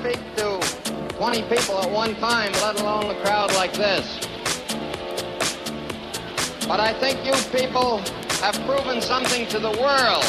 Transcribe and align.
speak 0.00 0.18
to 0.34 0.58
20 1.18 1.42
people 1.42 1.78
at 1.78 1.90
one 1.90 2.14
time, 2.16 2.50
let 2.52 2.80
alone 2.80 3.14
a 3.14 3.20
crowd 3.20 3.52
like 3.54 3.72
this. 3.74 4.18
But 6.66 6.80
I 6.80 6.94
think 6.98 7.22
you 7.26 7.34
people 7.52 7.98
have 8.40 8.54
proven 8.64 9.02
something 9.02 9.46
to 9.48 9.58
the 9.58 9.72
world. 9.72 10.24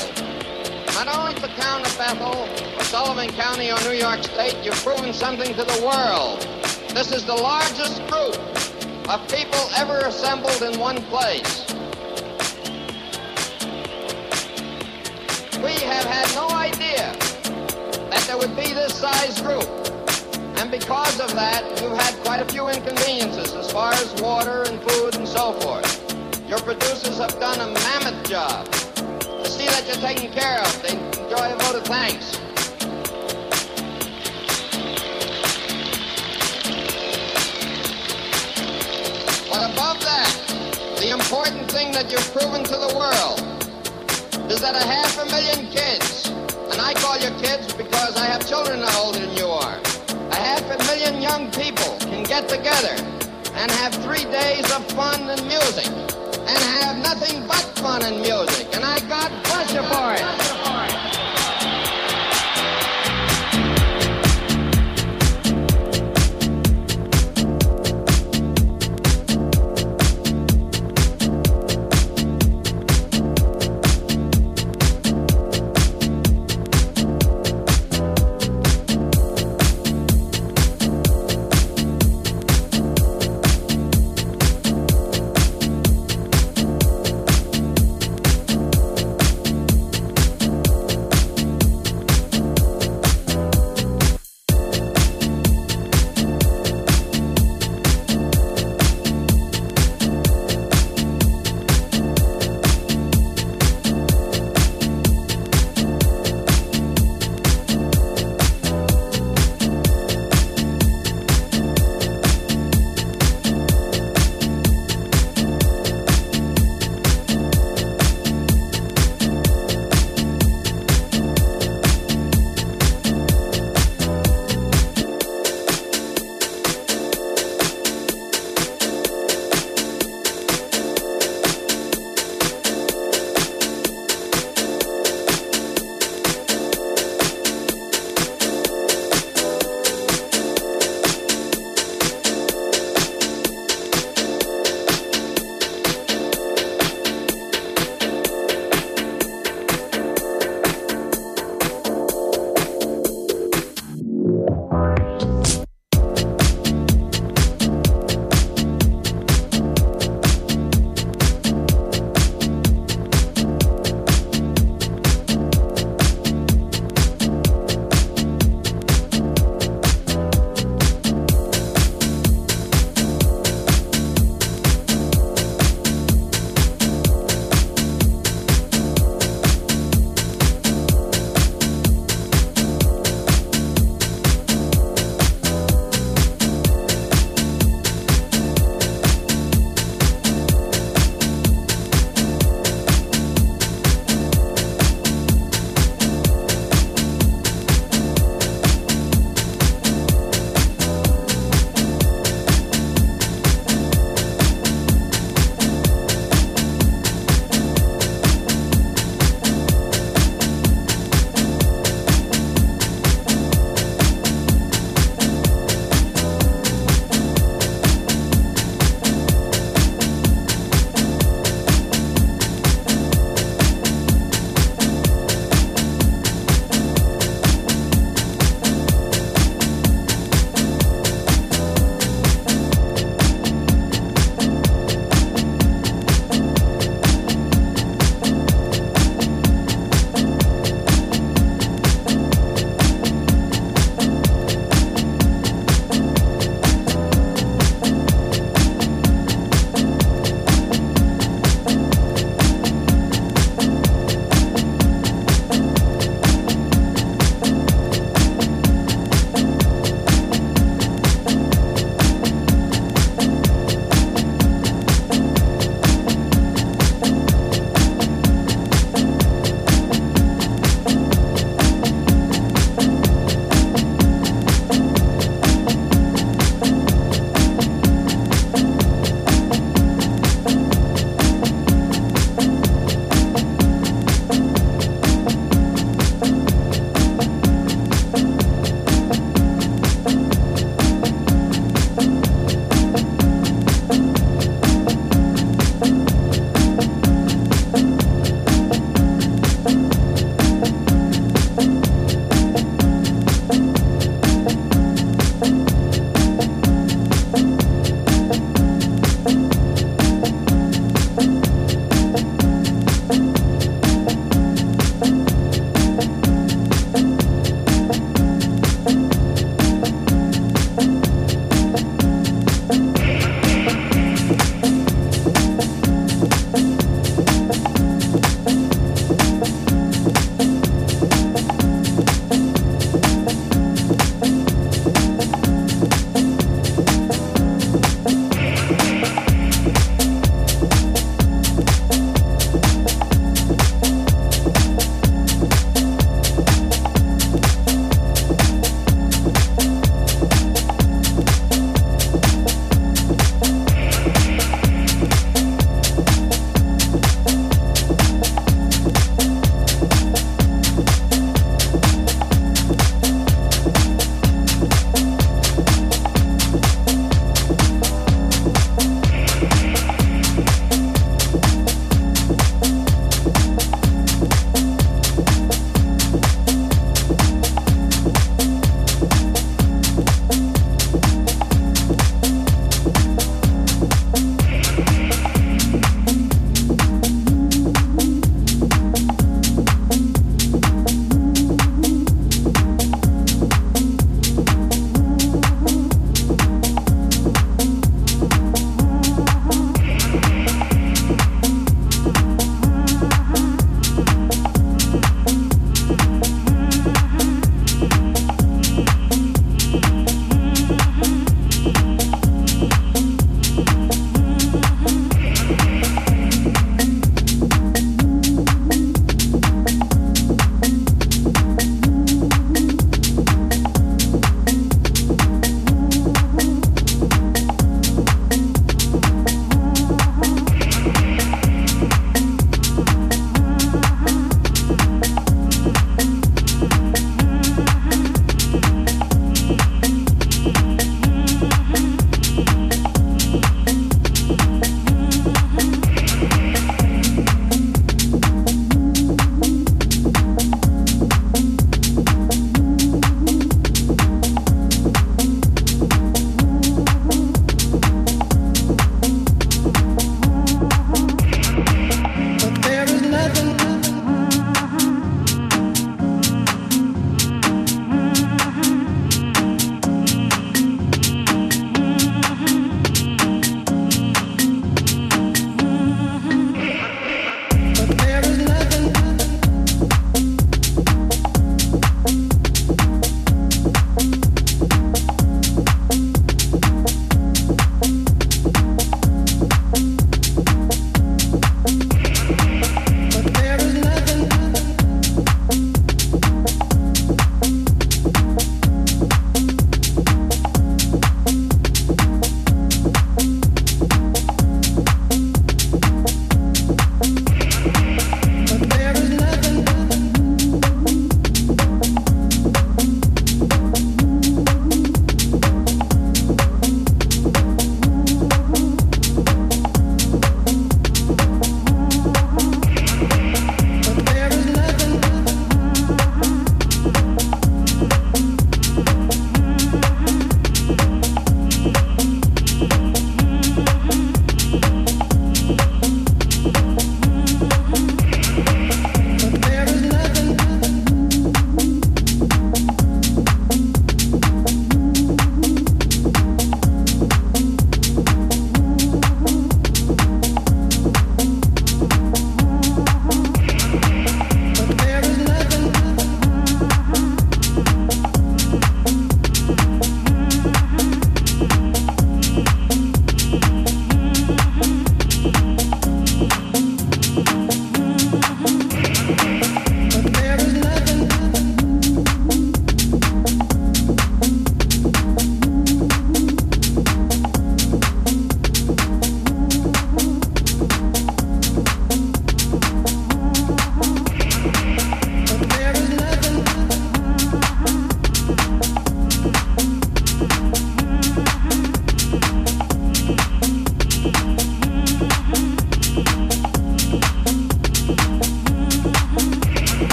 Not 0.94 1.08
only 1.08 1.40
the 1.40 1.48
town 1.56 1.86
of 1.86 1.98
Bethel, 1.98 2.50
or 2.78 2.84
Sullivan 2.84 3.30
County, 3.30 3.72
or 3.72 3.80
New 3.88 3.98
York 3.98 4.22
State, 4.24 4.58
you've 4.62 4.84
proven 4.84 5.14
something 5.14 5.54
to 5.54 5.64
the 5.64 5.82
world. 5.86 6.42
This 6.94 7.14
is 7.14 7.26
the 7.26 7.36
largest 7.36 8.02
group 8.12 8.36
of 9.08 9.26
people 9.30 9.70
ever 9.78 10.00
assembled 10.00 10.62
in 10.64 10.78
one 10.78 11.02
place. 11.04 11.66
We 15.64 15.80
have 15.88 16.04
had 16.04 16.28
no 16.36 16.50
idea 16.50 16.91
that 18.22 18.28
there 18.28 18.38
would 18.38 18.56
be 18.56 18.74
this 18.74 18.94
size 18.94 19.42
group. 19.42 19.68
And 20.58 20.70
because 20.70 21.20
of 21.20 21.34
that, 21.34 21.64
you've 21.82 21.98
had 21.98 22.14
quite 22.24 22.42
a 22.42 22.46
few 22.46 22.68
inconveniences 22.68 23.54
as 23.54 23.72
far 23.72 23.94
as 23.94 24.22
water 24.22 24.64
and 24.68 24.82
food 24.82 25.16
and 25.16 25.28
so 25.28 25.54
forth. 25.62 25.90
Your 26.48 26.60
producers 26.60 27.18
have 27.18 27.40
done 27.40 27.60
a 27.60 27.74
mammoth 27.74 28.30
job 28.30 28.66
to 28.72 29.46
see 29.50 29.66
that 29.66 29.86
you're 29.88 29.96
taken 29.96 30.32
care 30.32 30.60
of. 30.60 30.82
They 30.84 30.98
enjoy 31.24 31.54
a 31.54 31.58
vote 31.58 31.76
of 31.76 31.86
thanks. 31.86 32.38
But 39.50 39.72
above 39.72 40.00
that, 40.02 40.98
the 41.00 41.10
important 41.12 41.72
thing 41.72 41.92
that 41.94 42.12
you've 42.12 42.32
proven 42.34 42.64
to 42.66 42.78
the 42.78 42.94
world 42.96 43.42
is 44.52 44.62
that 44.62 44.76
a 44.76 44.86
half 44.86 45.18
a 45.18 45.26
million 45.26 45.72
kids, 45.72 46.32
I 46.84 46.96
call 46.96 47.16
you 47.20 47.30
kids 47.40 47.74
because 47.74 48.18
I 48.18 48.26
have 48.26 48.48
children 48.48 48.82
older 48.98 49.20
than 49.20 49.38
you 49.38 49.46
are, 49.46 49.78
a 50.32 50.36
half 50.36 50.64
a 50.66 50.78
million 50.90 51.22
young 51.22 51.52
people 51.52 51.96
can 52.00 52.24
get 52.24 52.50
together 52.50 52.96
and 53.54 53.70
have 53.72 53.94
three 54.04 54.26
days 54.26 54.66
of 54.74 54.84
fun 54.92 55.30
and 55.30 55.42
music 55.48 55.86
and 55.86 56.58
have 56.82 56.98
nothing 56.98 57.46
but 57.46 57.62
fun 57.78 58.04
and 58.04 58.18
music. 58.22 58.68
And 58.74 58.84
I 58.84 59.00
God 59.08 59.30
bless 59.44 59.74
you 59.74 59.84
for 59.84 60.14
it. 60.16 61.11